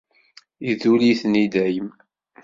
Idull-iten 0.71 1.33
i 1.43 1.45
dayem. 1.53 1.89